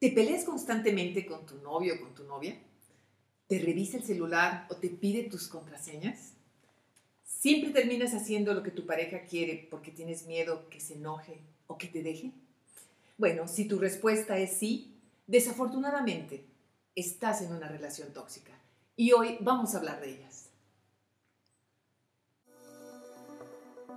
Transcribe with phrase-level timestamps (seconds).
[0.00, 2.56] ¿Te peleas constantemente con tu novio o con tu novia?
[3.46, 6.32] ¿Te revisa el celular o te pide tus contraseñas?
[7.22, 11.76] ¿Siempre terminas haciendo lo que tu pareja quiere porque tienes miedo que se enoje o
[11.76, 12.32] que te deje?
[13.18, 16.46] Bueno, si tu respuesta es sí, desafortunadamente
[16.94, 18.58] estás en una relación tóxica
[18.96, 20.49] y hoy vamos a hablar de ellas.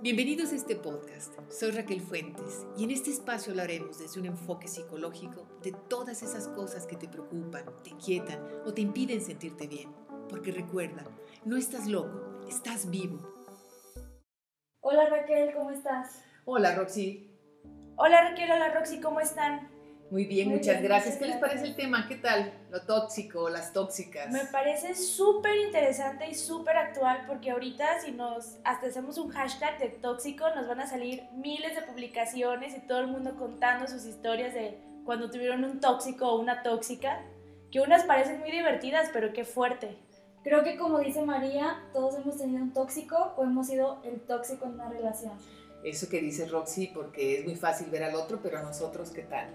[0.02, 1.32] Bienvenidos a este podcast.
[1.50, 6.48] Soy Raquel Fuentes y en este espacio hablaremos desde un enfoque psicológico de todas esas
[6.48, 9.90] cosas que te preocupan, te inquietan o te impiden sentirte bien.
[10.28, 11.04] Porque recuerda,
[11.44, 13.18] no estás loco, estás vivo.
[14.80, 16.22] Hola Raquel, ¿cómo estás?
[16.44, 17.30] Hola Roxy.
[17.96, 19.73] Hola Raquel, hola Roxy, ¿cómo están?
[20.10, 21.16] Muy bien, muchas gracias.
[21.16, 22.06] ¿Qué les parece el tema?
[22.08, 22.52] ¿Qué tal?
[22.70, 24.30] Lo tóxico, las tóxicas.
[24.30, 29.78] Me parece súper interesante y súper actual porque ahorita si nos hasta hacemos un hashtag
[29.78, 34.04] de tóxico nos van a salir miles de publicaciones y todo el mundo contando sus
[34.04, 37.22] historias de cuando tuvieron un tóxico o una tóxica,
[37.70, 39.98] que unas parecen muy divertidas, pero qué fuerte.
[40.42, 44.66] Creo que como dice María, todos hemos tenido un tóxico o hemos sido el tóxico
[44.66, 45.32] en una relación
[45.84, 49.22] eso que dice Roxy, porque es muy fácil ver al otro, pero a nosotros, ¿qué
[49.22, 49.48] tal?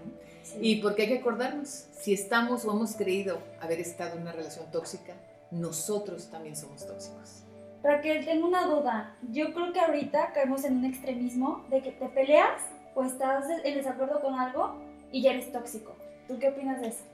[0.60, 4.70] Y porque hay que acordarnos, si estamos o hemos creído haber estado en una relación
[4.70, 5.14] tóxica,
[5.50, 7.42] nosotros también somos tóxicos.
[7.82, 9.16] Raquel, tengo una duda.
[9.32, 12.62] Yo creo que ahorita caemos en un extremismo de que te peleas
[12.94, 14.76] o estás en desacuerdo con algo
[15.10, 15.96] y ya eres tóxico.
[16.28, 17.04] ¿Tú qué opinas de eso?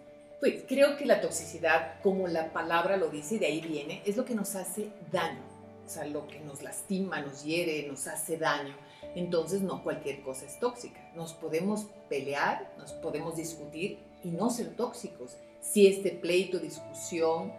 [0.41, 4.25] Pues creo que la toxicidad, como la palabra lo dice, de ahí viene, es lo
[4.27, 5.41] que nos hace daño.
[5.87, 8.75] O sea, lo que nos lastima, nos hiere, nos hace daño
[9.17, 11.01] entonces no cualquier cosa es tóxica.
[11.15, 15.39] Nos podemos pelear, nos podemos discutir y no ser tóxicos.
[15.61, 17.53] Si este pleito, discusión,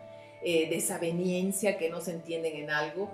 [0.44, 3.09] eh, desaveniencia que no se entienden en algo,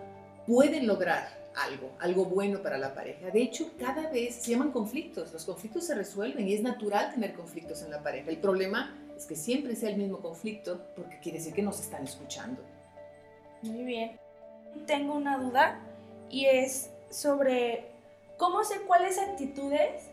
[0.45, 3.29] pueden lograr algo, algo bueno para la pareja.
[3.29, 5.31] De hecho, cada vez se llaman conflictos.
[5.31, 8.29] Los conflictos se resuelven y es natural tener conflictos en la pareja.
[8.29, 12.03] El problema es que siempre sea el mismo conflicto porque quiere decir que nos están
[12.03, 12.61] escuchando.
[13.61, 14.19] Muy bien.
[14.85, 15.79] Tengo una duda
[16.29, 17.92] y es sobre
[18.43, 20.11] ¿Cómo sé cuáles actitudes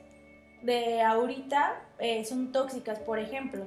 [0.62, 3.00] de ahorita eh, son tóxicas?
[3.00, 3.66] Por ejemplo,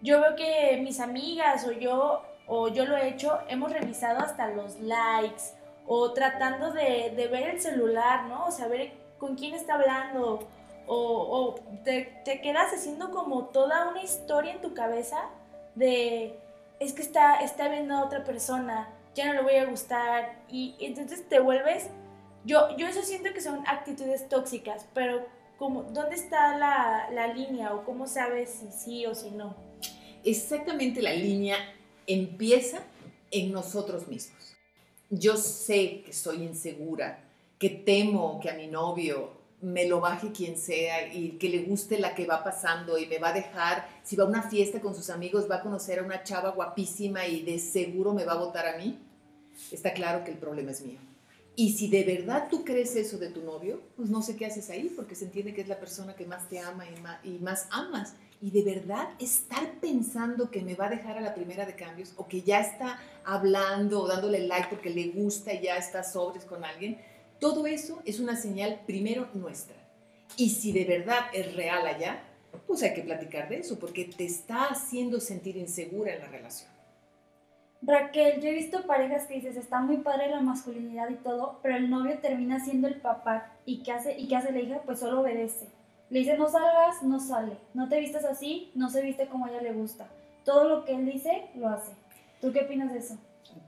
[0.00, 4.46] yo veo que mis amigas o yo, o yo lo he hecho, hemos revisado hasta
[4.46, 5.42] los likes
[5.88, 8.46] o tratando de, ver el celular, ¿no?
[8.46, 10.46] O saber con quién está hablando
[10.86, 15.30] o, te, te, quedas haciendo como toda una historia en tu cabeza
[15.74, 16.38] de
[16.78, 20.76] es que está, está viendo a otra persona, ya no le voy a gustar y
[20.78, 21.90] entonces te vuelves
[22.44, 25.26] yo, yo eso siento que son actitudes tóxicas, pero
[25.58, 29.54] como, ¿dónde está la, la línea o cómo sabes si sí o si no?
[30.24, 31.56] Exactamente la línea
[32.06, 32.82] empieza
[33.30, 34.56] en nosotros mismos.
[35.10, 37.24] Yo sé que soy insegura,
[37.58, 41.98] que temo que a mi novio me lo baje quien sea y que le guste
[41.98, 44.94] la que va pasando y me va a dejar, si va a una fiesta con
[44.94, 48.38] sus amigos, va a conocer a una chava guapísima y de seguro me va a
[48.38, 48.98] votar a mí,
[49.70, 51.09] está claro que el problema es mío.
[51.60, 54.70] Y si de verdad tú crees eso de tu novio, pues no sé qué haces
[54.70, 56.86] ahí, porque se entiende que es la persona que más te ama
[57.22, 58.14] y más, amas.
[58.40, 62.14] Y de verdad estar pensando que me va a dejar a la primera de cambios
[62.16, 66.46] o que ya está hablando o dándole like porque le gusta y ya está sobres
[66.46, 66.96] con alguien,
[67.38, 69.76] todo eso es una señal primero nuestra.
[70.38, 72.24] Y si de verdad es real allá,
[72.66, 76.69] pues hay que platicar de eso, porque te está haciendo sentir insegura en la relación.
[77.82, 81.76] Raquel, yo he visto parejas que dices, está muy padre la masculinidad y todo, pero
[81.76, 84.82] el novio termina siendo el papá y ¿qué hace, y qué hace la hija?
[84.84, 85.66] Pues solo obedece.
[86.10, 87.56] Le dice, no salgas, no sale.
[87.72, 90.08] No te vistas así, no se viste como a ella le gusta.
[90.44, 91.92] Todo lo que él dice, lo hace.
[92.40, 93.16] ¿Tú qué opinas de eso?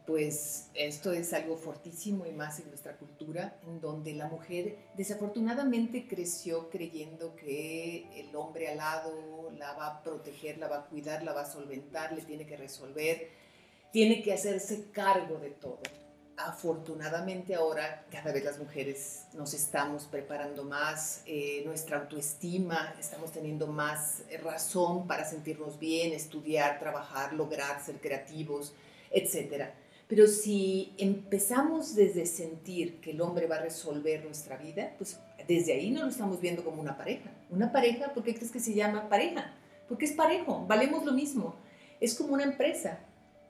[0.07, 6.07] Pues esto es algo fortísimo y más en nuestra cultura, en donde la mujer desafortunadamente
[6.07, 11.23] creció creyendo que el hombre al lado la va a proteger, la va a cuidar,
[11.23, 13.29] la va a solventar, le tiene que resolver
[13.93, 15.81] tiene que hacerse cargo de todo.
[16.37, 23.67] Afortunadamente ahora cada vez las mujeres nos estamos preparando más, eh, nuestra autoestima, estamos teniendo
[23.67, 28.73] más razón para sentirnos bien, estudiar, trabajar, lograr, ser creativos,
[29.11, 29.67] etc.
[30.09, 35.75] Pero si empezamos desde sentir que el hombre va a resolver nuestra vida, pues desde
[35.75, 37.31] ahí no lo estamos viendo como una pareja.
[37.51, 39.53] Una pareja, ¿por qué crees que se llama pareja?
[39.87, 41.55] Porque es parejo, valemos lo mismo.
[42.01, 42.99] Es como una empresa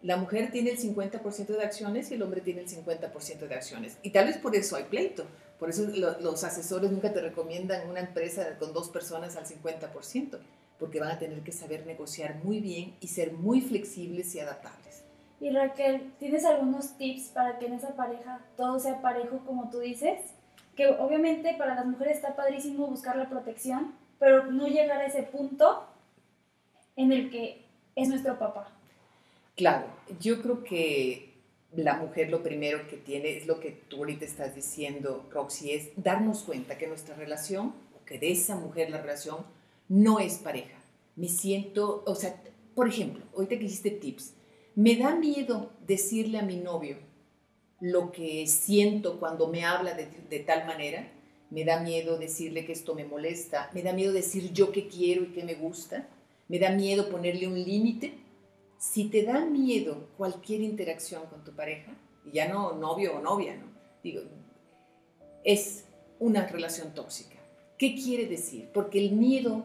[0.03, 3.99] la mujer tiene el 50% de acciones y el hombre tiene el 50% de acciones.
[4.03, 5.25] Y tal vez por eso hay pleito.
[5.59, 5.87] Por eso
[6.21, 10.39] los asesores nunca te recomiendan una empresa con dos personas al 50%,
[10.79, 15.05] porque van a tener que saber negociar muy bien y ser muy flexibles y adaptables.
[15.41, 19.79] Y Raquel, ¿tienes algunos tips para que en esa pareja todo sea parejo como tú
[19.79, 20.21] dices?
[20.75, 25.23] Que obviamente para las mujeres está padrísimo buscar la protección, pero no llegar a ese
[25.23, 25.87] punto
[26.97, 27.65] en el que
[27.95, 28.69] es nuestro papá?
[29.55, 29.87] Claro,
[30.19, 31.35] yo creo que
[31.75, 35.91] la mujer lo primero que tiene es lo que tú ahorita estás diciendo, Roxy, es
[35.97, 37.75] darnos cuenta que nuestra relación,
[38.07, 39.45] que de esa mujer la relación,
[39.89, 40.79] no es pareja.
[41.17, 42.43] Me siento, o sea,
[42.75, 44.35] por ejemplo, ahorita que hiciste tips,
[44.75, 46.97] me da miedo decirle a mi novio
[47.81, 51.11] lo que siento cuando me habla de, de tal manera,
[51.51, 55.25] me da miedo decirle que esto me molesta, me da miedo decir yo qué quiero
[55.25, 56.09] y qué me gusta,
[56.49, 58.15] me da miedo ponerle un límite.
[58.83, 61.93] Si te da miedo cualquier interacción con tu pareja,
[62.33, 63.67] ya no novio o novia, ¿no?
[64.03, 64.23] Digo,
[65.45, 65.85] es
[66.19, 67.37] una relación tóxica.
[67.79, 68.71] ¿Qué quiere decir?
[68.75, 69.65] Porque el miedo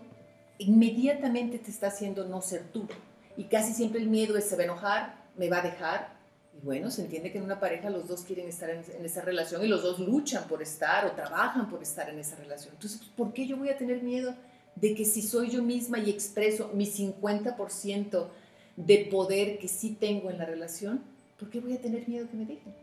[0.60, 2.88] inmediatamente te está haciendo no ser tú.
[3.36, 6.16] Y casi siempre el miedo es se va a enojar, me va a dejar,
[6.56, 9.66] y bueno, se entiende que en una pareja los dos quieren estar en, esa relación
[9.66, 12.76] y los dos luchan por estar o trabajan por estar en esa relación.
[12.76, 14.36] Entonces, ¿por qué yo voy a tener miedo
[14.76, 18.28] de que si soy yo misma y expreso mi 50%
[18.78, 21.04] de poder que sí tengo en la relación,
[21.38, 22.74] ¿por qué voy a tener miedo que me dejen?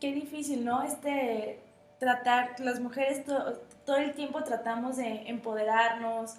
[0.00, 0.82] Qué difícil, ¿no?
[0.82, 1.60] Este,
[1.98, 3.24] tratar, las mujeres
[3.84, 6.36] todo el tiempo tratamos de empoderarnos,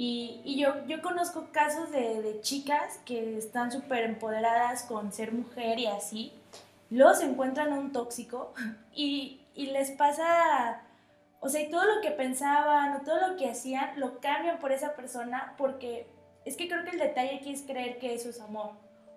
[0.00, 5.86] y, yo, yo conozco casos de, chicas que están súper empoderadas con ser mujer y
[5.86, 6.32] así.
[6.88, 8.54] Luego se encuentran un tóxico
[8.94, 10.82] y, les pasa,
[11.40, 14.70] o sea, y todo lo que pensaban o todo lo que hacían lo cambian por
[14.70, 16.06] esa persona porque
[16.48, 18.70] es que creo que el detalle aquí es creer que eso es amor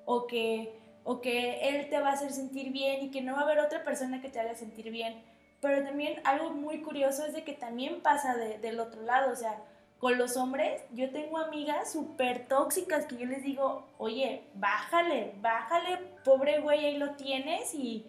[0.06, 3.39] o que, o que él te va a hacer sentir bien y que no va
[3.39, 5.24] a haber otra persona que te haga sentir bien.
[5.62, 9.62] Pero también algo muy curioso es de que también pasa del otro lado, o sea,
[10.00, 16.00] con los hombres, yo tengo amigas súper tóxicas que yo les digo, oye, bájale, bájale,
[16.25, 18.06] pobre güey, ahí lo tienes y,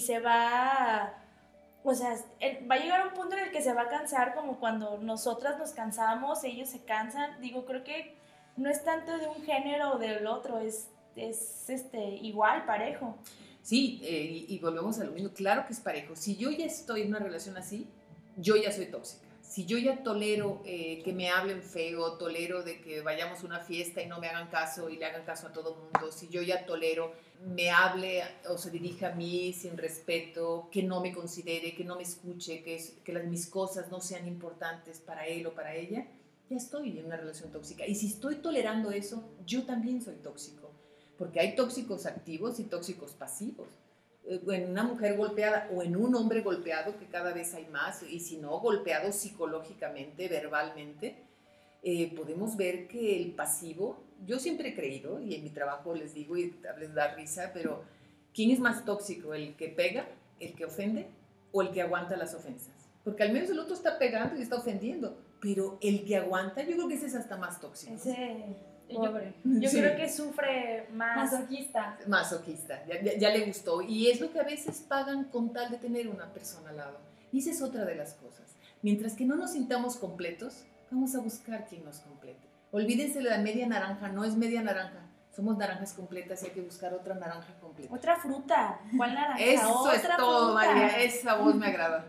[0.00, 1.14] se va,
[1.82, 2.14] o sea,
[2.70, 5.58] va a llegar un punto en el que se va a cansar como cuando nosotras
[5.58, 7.40] nos cansamos, ellos se cansan.
[7.40, 8.21] Digo, creo que
[8.56, 13.16] no es tanto de un género o del otro, es, es este, igual, parejo.
[13.62, 16.16] Sí, eh, y, volvemos a lo mismo, claro que es parejo.
[16.16, 17.86] Si yo ya estoy en una relación así,
[18.36, 22.80] yo ya soy tóxica si yo ya tolero eh, que me hablen feo, tolero de
[22.80, 25.52] que vayamos a una fiesta y no me hagan caso y le hagan caso a
[25.52, 27.12] todo el mundo, si yo ya tolero
[27.44, 31.96] me hable o se dirija a mí sin respeto, que no me considere, que no
[31.96, 36.06] me escuche, que, que las, mis cosas no sean importantes para él o para ella,
[36.52, 37.86] ya estoy en una relación tóxica.
[37.86, 40.70] Y si estoy tolerando eso, yo también soy tóxico,
[41.18, 43.68] porque hay tóxicos activos y tóxicos pasivos.
[44.24, 48.02] Eh, en una mujer golpeada o en un hombre golpeado, que cada vez hay más,
[48.02, 51.16] y si no, golpeado psicológicamente, verbalmente,
[51.82, 56.14] eh, podemos ver que el pasivo, yo siempre he creído, y en mi trabajo les
[56.14, 57.82] digo y les da risa, pero
[58.32, 59.34] ¿quién es más tóxico?
[59.34, 60.06] ¿El que pega,
[60.38, 61.08] el que ofende
[61.50, 62.74] o el que aguanta las ofensas?
[63.02, 66.76] Porque al menos el otro está pegando y está ofendiendo, pero el que aguanta, yo
[66.76, 67.92] creo que ese es hasta más tóxico.
[68.88, 71.32] Yo, creo que sufre más.
[71.32, 71.98] Masoquista.
[72.06, 73.82] Masoquista, ya, le gustó.
[73.82, 76.98] Y es lo que a veces pagan con tal de tener una persona al lado.
[77.32, 78.54] Y esa es otra de las cosas.
[78.82, 82.46] Mientras que no nos sintamos completos, vamos a buscar quien nos complete.
[82.70, 85.08] Olvídense de la media naranja, no es media naranja.
[85.34, 87.92] Somos naranjas completas y hay que buscar otra naranja completa.
[87.92, 88.78] Otra fruta.
[88.96, 89.42] ¿Cuál naranja?
[89.42, 91.02] Eso es todo, María.
[91.02, 92.04] Esa voz me agrada.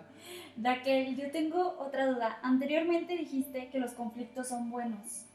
[0.62, 2.40] Raquel, yo tengo otra duda.
[2.44, 5.26] Anteriormente dijiste que los conflictos son buenos,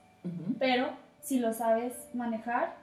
[0.59, 0.91] pero
[1.23, 2.77] si lo sabes manejar,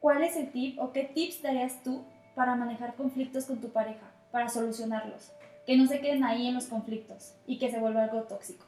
[0.00, 2.04] ¿cuál es el tip o qué tips darías tú
[2.34, 5.32] para manejar conflictos con tu pareja, para solucionarlos?
[5.66, 8.64] Que no se queden ahí en los conflictos y que se vuelva algo tóxico.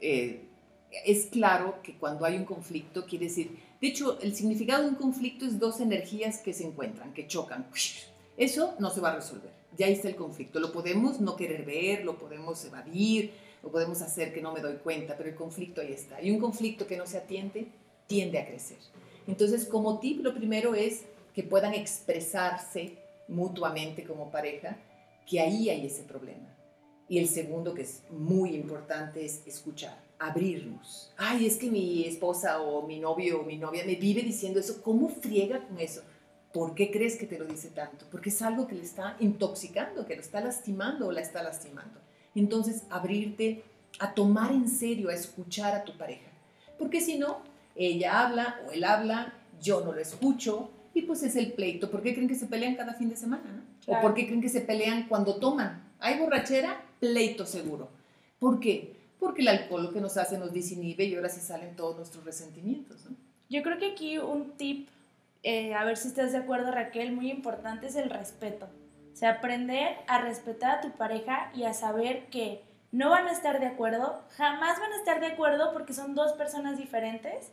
[0.00, 0.48] Eh,
[1.04, 4.94] es claro que cuando hay un conflicto quiere decir, de hecho, el significado de un
[4.94, 7.66] conflicto es dos energías que se encuentran, que chocan.
[8.36, 9.55] Eso no se va a resolver.
[9.76, 10.60] Ya está el conflicto.
[10.60, 14.76] Lo podemos no querer ver, lo podemos evadir, lo podemos hacer que no me doy
[14.76, 16.22] cuenta, pero el conflicto ahí está.
[16.22, 17.68] Y un conflicto que no se atiende
[18.06, 18.78] tiende a crecer.
[19.26, 21.02] Entonces, como tip, lo primero es
[21.34, 22.96] que puedan expresarse
[23.28, 24.78] mutuamente como pareja,
[25.28, 26.56] que ahí hay ese problema.
[27.08, 31.12] Y el segundo, que es muy importante, es escuchar, abrirnos.
[31.16, 34.80] Ay, es que mi esposa o mi novio o mi novia me vive diciendo eso.
[34.82, 36.02] ¿Cómo friega con eso?
[36.56, 38.06] ¿Por qué crees que te lo dice tanto?
[38.10, 42.00] Porque es algo que le está intoxicando, que lo está lastimando o la está lastimando.
[42.34, 43.62] Entonces, abrirte
[43.98, 46.30] a tomar en serio, a escuchar a tu pareja.
[46.78, 47.40] Porque si no,
[47.74, 51.90] ella habla o él habla, yo no lo escucho, y pues es el pleito.
[51.90, 53.62] ¿Por qué creen que se pelean cada fin de semana?
[53.86, 55.92] ¿O por qué creen que se pelean cuando toman?
[55.98, 57.90] Hay borrachera, pleito seguro.
[58.38, 58.96] ¿Por qué?
[59.20, 62.24] Porque el alcohol lo que nos hace nos disinhibe y ahora sí salen todos nuestros
[62.24, 63.04] resentimientos.
[63.50, 64.88] Yo creo que aquí un tip,
[65.42, 68.68] eh, a ver si estás de acuerdo Raquel, muy importante es el respeto.
[69.12, 73.32] O sea, aprender a respetar a tu pareja y a saber que no van a
[73.32, 77.52] estar de acuerdo, jamás van a estar de acuerdo porque son dos personas diferentes,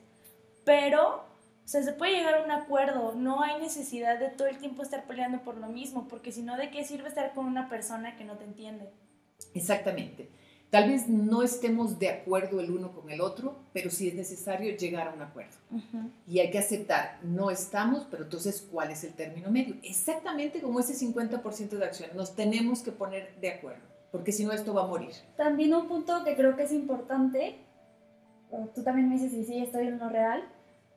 [0.65, 1.25] pero
[1.63, 4.83] o sea, se puede llegar a un acuerdo, no hay necesidad de todo el tiempo
[4.83, 8.17] estar peleando por lo mismo, porque si no, ¿de qué sirve estar con una persona
[8.17, 8.91] que no te entiende?
[9.53, 10.29] Exactamente.
[10.73, 14.75] Tal vez no estemos de acuerdo el uno con el otro, pero sí es necesario
[14.75, 15.55] llegar a un acuerdo.
[16.27, 19.75] Y hay que aceptar, no estamos, pero entonces, ¿cuál es el término medio?
[19.83, 24.51] Exactamente como ese 50% de acción, nos tenemos que poner de acuerdo, porque si no,
[24.51, 25.11] esto va a morir.
[25.37, 27.59] También un punto que creo que es importante,
[28.73, 30.43] tú también me dices, sí, sí, estoy en lo real,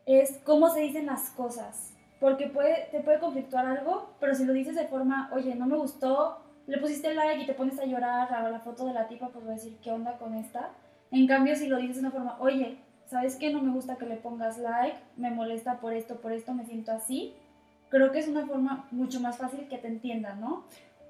[0.07, 1.93] es cómo se dicen las cosas.
[2.19, 5.77] Porque puede, te puede conflictuar algo, pero si lo dices de forma, oye, no me
[5.77, 9.29] gustó, le pusiste like y te pones a llorar a la foto de la tipa,
[9.29, 10.71] pues voy a decir, ¿qué onda con esta?
[11.11, 13.53] En cambio, si lo dices de una forma, oye, ¿sabes qué?
[13.53, 16.93] No me gusta que le pongas like, me molesta por esto, por esto, me siento
[16.93, 17.35] así.
[17.89, 20.65] Creo que es una forma mucho más fácil que te entiendan, ¿no?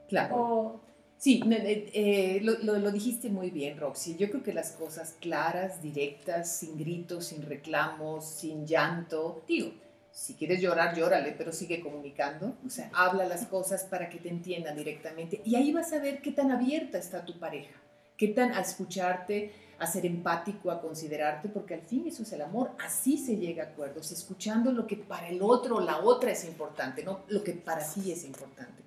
[0.08, 0.80] Claro.
[1.18, 4.16] Sí, eh, lo, lo, dijiste muy bien, Roxy.
[4.16, 9.70] Yo creo que las cosas claras, directas, sin gritos, sin reclamos, sin llanto, digo,
[10.16, 12.56] si quieres llorar, llórale, pero sigue comunicando.
[12.66, 15.42] O sea, habla las cosas para que te entiendan directamente.
[15.44, 17.74] Y ahí vas a ver qué tan abierta está tu pareja,
[18.16, 22.40] qué tan a escucharte, a ser empático, a considerarte, porque al fin eso es el
[22.40, 22.70] amor.
[22.82, 27.04] Así se llega a acuerdos, escuchando lo que para el otro la otra es importante,
[27.04, 28.82] no lo que para ti es importante.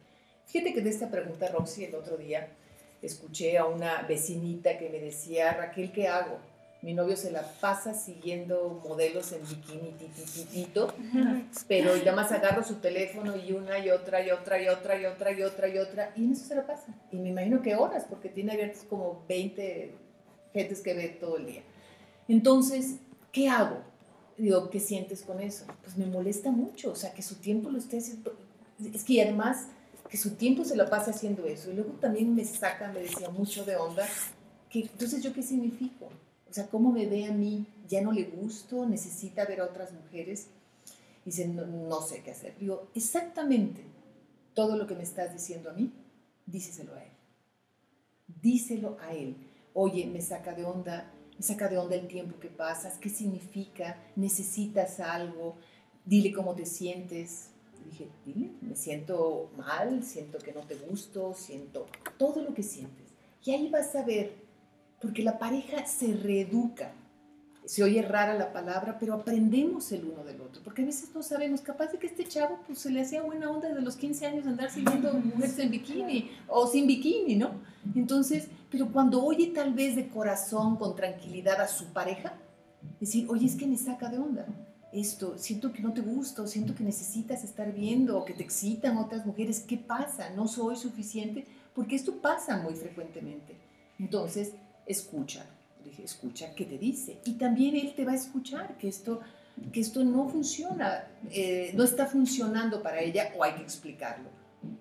[0.47, 2.47] Fíjate que de esta pregunta, Roxy, el otro día
[3.03, 6.39] escuché a una vecinita que me decía, Raquel, ¿qué hago?
[6.81, 10.93] Mi novio se la pasa siguiendo modelos en bikini, tititito,
[11.67, 15.05] pero y más agarro su teléfono y una y otra y otra y otra y
[15.05, 16.87] otra y otra y otra, y en eso se la pasa.
[17.11, 19.93] Y me imagino que horas, porque tiene abiertos como 20
[20.53, 21.63] gentes que ve todo el día.
[22.29, 22.95] Entonces,
[23.33, 23.81] ¿qué hago?
[24.37, 25.65] Digo, ¿qué sientes con eso?
[25.83, 28.33] Pues me molesta mucho, o sea, que su tiempo lo esté haciendo.
[28.93, 29.67] Es que además
[30.09, 31.71] que su tiempo se lo pase haciendo eso.
[31.71, 34.07] Y luego también me saca, me decía mucho de onda,
[34.69, 36.09] que entonces yo qué significo?
[36.49, 37.65] O sea, ¿cómo me ve a mí?
[37.87, 38.85] ¿Ya no le gusto?
[38.85, 40.47] ¿Necesita ver a otras mujeres?
[41.25, 42.57] Dice, no, sé qué hacer.
[42.57, 43.81] Digo, exactamente
[44.53, 45.91] todo lo que me estás diciendo a mí,
[46.45, 47.11] díselo a él.
[48.41, 49.35] Díselo a él.
[49.73, 53.97] Oye, me saca de onda, me saca de onda el tiempo que pasas, qué significa,
[54.15, 55.55] necesitas algo,
[56.05, 57.49] dile cómo te sientes,
[57.85, 61.85] dije, dile, me siento mal, siento que no te gusto, siento
[62.17, 63.07] todo lo que sientes.
[63.45, 64.33] Y ahí vas a ver,
[65.01, 66.91] porque la pareja se reeduca.
[67.65, 71.21] Se oye rara la palabra, pero aprendemos el uno del otro, porque a veces no
[71.21, 74.25] sabemos, capaz de que este chavo pues, se le hacía buena onda desde los 15
[74.25, 77.51] años andar siguiendo mujeres en bikini o sin bikini, ¿no?
[77.95, 82.33] Entonces, pero cuando oye tal vez de corazón, con tranquilidad a su pareja,
[82.99, 84.47] decir, oye, es que me saca de onda
[84.91, 88.97] esto, siento que no te gusta, siento que necesitas estar viendo, o que te excitan
[88.97, 90.29] otras mujeres, ¿qué pasa?
[90.31, 91.45] ¿No soy suficiente?
[91.75, 93.55] Porque esto pasa muy frecuentemente.
[93.99, 94.53] Entonces,
[94.89, 95.45] escucha,
[95.83, 97.19] dije, escucha qué te dice.
[97.25, 99.21] Y también él te va a escuchar que esto,
[99.71, 104.29] que esto no funciona, eh, no está funcionando para ella o hay que explicarlo.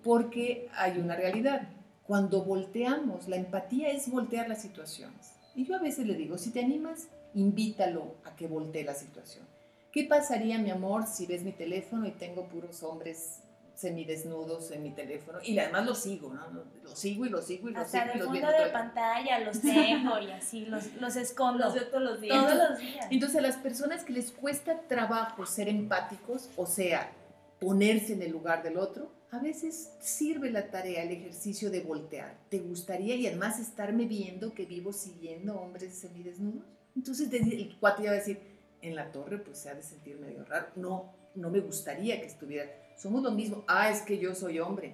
[0.03, 1.69] Porque hay una realidad.
[2.05, 5.31] Cuando volteamos, la empatía es voltear las situaciones.
[5.55, 9.45] Y yo a veces le digo, si te animas, invítalo a que voltee la situación
[9.91, 13.39] ¿Qué pasaría, mi amor, si ves mi teléfono y tengo puros hombres
[13.79, 15.39] semidesnudos en mi teléfono?
[15.43, 16.63] Y además los sigo, ¿no?
[16.83, 18.25] Los sigo y los sigo y los Hasta sigo.
[18.25, 21.65] de fondo de pantalla los tengo y así, los, los escondo.
[21.65, 22.43] Los veo todos los días.
[22.43, 23.07] Todos los días.
[23.09, 27.11] Entonces, a las personas que les cuesta trabajo ser empáticos, o sea,
[27.59, 32.35] ponerse en el lugar del otro, a veces sirve la tarea, el ejercicio de voltear.
[32.49, 36.63] ¿Te gustaría y además estarme viendo que vivo siguiendo hombres semidesnudos?
[36.95, 38.39] Entonces el cuate ya va a decir,
[38.81, 40.67] en la torre, pues se ha de sentir medio raro.
[40.75, 42.69] No, no me gustaría que estuviera.
[42.99, 43.63] Somos lo mismo.
[43.65, 44.93] Ah, es que yo soy hombre.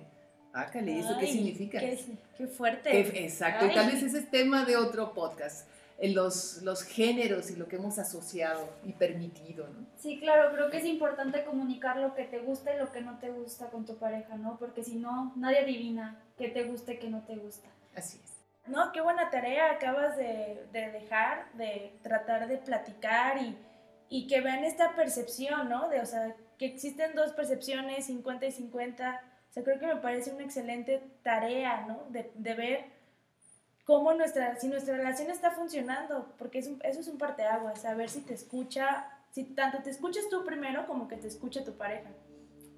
[0.53, 1.79] Ah, Cali, ¿eso qué significa?
[1.79, 3.25] Qué, fuerte.
[3.25, 3.67] exacto.
[3.73, 5.67] Tal vez ese es tema de otro podcast.
[5.97, 9.87] En los, los géneros y lo que hemos asociado y permitido, ¿no?
[9.97, 13.17] Sí, claro, creo que es importante comunicar lo que te gusta y lo que no
[13.17, 14.57] te gusta con tu pareja, ¿no?
[14.59, 17.69] Porque si no, nadie adivina qué te gusta y qué no te gusta.
[17.95, 18.33] Así es.
[18.67, 23.57] No, qué buena tarea acabas de, de dejar, de tratar de platicar y,
[24.09, 25.89] y que vean esta percepción, ¿no?
[25.89, 29.21] De, o sea, que existen dos percepciones, 50 y 50.
[29.49, 32.03] O sea, creo que me parece una excelente tarea, ¿no?
[32.09, 32.95] De, de ver
[33.85, 38.21] cómo nuestra, si nuestra relación está funcionando, porque es eso es un parteaguas, saber si
[38.21, 42.09] te escucha, si tanto te escuchas tú primero como que te escucha tu pareja.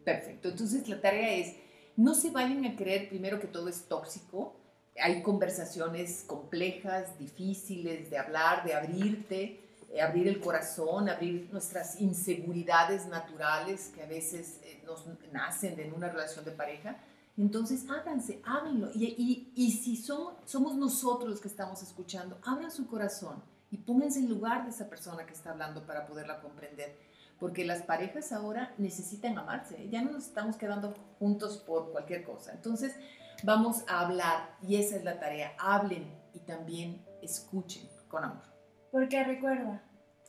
[0.03, 1.55] Perfecto, entonces la tarea es,
[1.95, 4.55] no se vayan a creer primero que todo es tóxico,
[4.99, 9.66] hay conversaciones complejas, difíciles de hablar, de abrirte,
[10.01, 16.09] abrir el corazón, abrir nuestras inseguridades naturales que a veces eh, nos nacen en una
[16.09, 16.97] relación de pareja.
[17.37, 18.89] Entonces, háganse, háganlo.
[18.93, 24.29] Y, y, si somos nosotros los que estamos escuchando, abran su corazón y pónganse en
[24.29, 26.97] lugar de esa persona que está hablando para poderla comprender.
[27.39, 32.51] Porque las parejas ahora necesitan amarse, ya no nos estamos quedando juntos por cualquier cosa.
[32.53, 32.95] Entonces
[33.43, 38.56] vamos a hablar y esa es la tarea, hablen y también escuchen con amor.
[38.91, 39.83] Porque recuerda,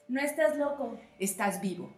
[0.09, 0.99] no estás loco.
[1.19, 1.93] Estás vivo.